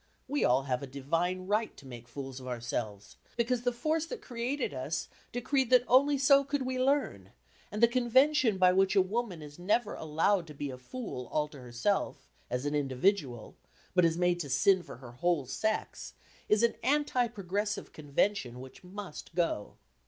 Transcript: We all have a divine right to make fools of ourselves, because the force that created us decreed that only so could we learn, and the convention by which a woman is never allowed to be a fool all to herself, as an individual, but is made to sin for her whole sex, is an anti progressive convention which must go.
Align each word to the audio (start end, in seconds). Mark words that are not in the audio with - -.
We 0.27 0.43
all 0.43 0.63
have 0.63 0.81
a 0.81 0.87
divine 0.87 1.45
right 1.45 1.77
to 1.77 1.85
make 1.85 2.07
fools 2.07 2.39
of 2.39 2.47
ourselves, 2.47 3.17
because 3.37 3.61
the 3.61 3.71
force 3.71 4.07
that 4.07 4.19
created 4.19 4.73
us 4.73 5.07
decreed 5.31 5.69
that 5.69 5.83
only 5.87 6.17
so 6.17 6.43
could 6.43 6.63
we 6.63 6.79
learn, 6.79 7.29
and 7.71 7.83
the 7.83 7.87
convention 7.87 8.57
by 8.57 8.73
which 8.73 8.95
a 8.95 8.99
woman 9.03 9.43
is 9.43 9.59
never 9.59 9.93
allowed 9.93 10.47
to 10.47 10.55
be 10.55 10.71
a 10.71 10.79
fool 10.79 11.27
all 11.31 11.47
to 11.49 11.59
herself, 11.61 12.27
as 12.49 12.65
an 12.65 12.73
individual, 12.73 13.55
but 13.93 14.03
is 14.03 14.17
made 14.17 14.39
to 14.39 14.49
sin 14.49 14.81
for 14.81 14.97
her 14.97 15.11
whole 15.11 15.45
sex, 15.45 16.15
is 16.49 16.63
an 16.63 16.77
anti 16.81 17.27
progressive 17.27 17.93
convention 17.93 18.59
which 18.59 18.83
must 18.83 19.35
go. 19.35 19.75